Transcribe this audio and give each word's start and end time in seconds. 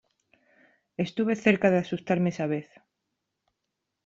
Estuve 1.05 1.35
cerca 1.45 1.69
de 1.69 1.77
asustarme 1.83 2.29
esa 2.31 2.47
vez. 2.53 2.67